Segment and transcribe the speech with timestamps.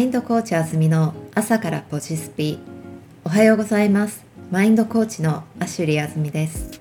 [0.00, 2.58] インドコーチあずみの朝からポジスピ。
[3.22, 4.24] おはようございます。
[4.50, 6.80] マインドコーチのアシュリーあずみです。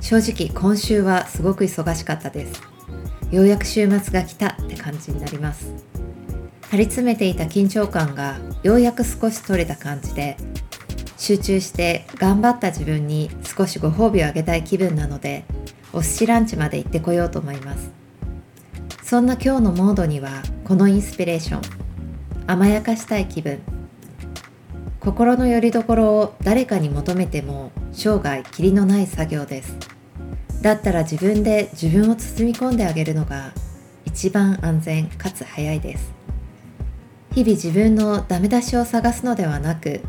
[0.00, 2.60] 正直今週はすごく忙しかったです。
[3.30, 5.72] ようやく週末が来たって感じになります。
[6.68, 10.36] 張り詰めていた緊張感がようやく少し取れた感じで
[11.16, 15.44] 集中して頑張った自分に少しご褒美をあげたい気分なので
[15.92, 17.92] お寿司ランチまで行ってこようと思います。
[19.04, 21.87] そんな今日のモードにはこのインスピレーション
[22.50, 23.60] 甘やかしたい気分。
[25.00, 29.76] 心の拠り所を誰かに求めても生涯きりのない作業です。
[30.62, 33.52] だったら自分で自分を包み込んであげるのが
[34.06, 36.14] 一番安全かつ早いです。
[37.34, 40.00] 日々自分のダメ出しを探すのではなく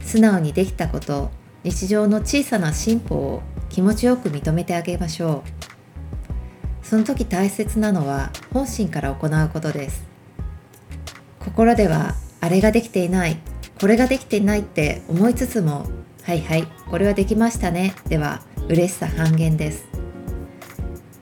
[0.00, 1.30] 素直にできたこと
[1.62, 5.44] 日常の小さな進歩を気持ちよく認めてあげましょ
[6.82, 6.86] う。
[6.86, 10.11] その時大切なのは本心から行うことです。
[11.44, 13.36] 心ではあれができていない。
[13.80, 15.86] これができていないって思いつつも
[16.22, 17.94] はいはいこれはできましたね。
[18.08, 19.88] では嬉しさ半減です。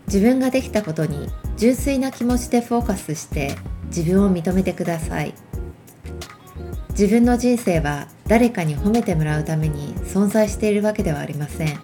[0.06, 5.34] 自分ができたことに純粋な気持ちでフォーカスして自分を認めてください。
[6.90, 11.80] 自分の人生は誰かに褒めてもらうために存在しているわけではありません。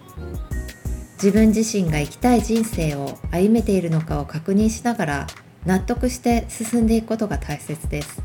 [1.15, 5.27] 自分自身が生きたい人生を歩めているのかを確認しながら
[5.67, 8.23] 納得して進んでいくことが大切です。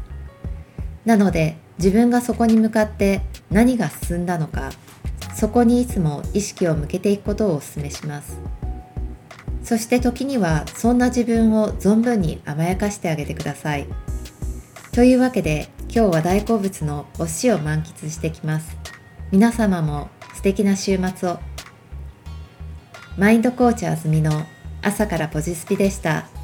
[1.06, 4.72] なので自分がそこに向かって何が進んだのか
[5.36, 8.38] そこにいつも意識を向けていくことをお勧めします。
[9.64, 13.88] そして時にはそんな自分を存分に甘やかしてあげてください。
[14.92, 18.78] というわけで今日は大好物のお寿司を満喫してきます。
[19.32, 21.40] 皆様も素敵な週末を。
[23.18, 24.46] マインドコーチあずみの
[24.82, 26.41] 朝からポジスピでした。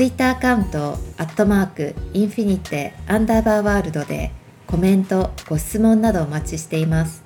[0.00, 4.32] ツイッターアカウント、アットマーク、インフィニテ、アンダーバーワールドで
[4.66, 7.22] コメント、ご質問などお待ちしています。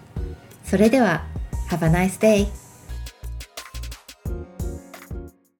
[0.65, 1.23] それでは、
[1.71, 2.64] Have a nice day!